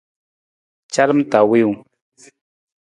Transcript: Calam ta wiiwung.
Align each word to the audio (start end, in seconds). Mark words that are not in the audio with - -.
Calam 0.93 1.19
ta 1.31 1.39
wiiwung. 1.49 1.79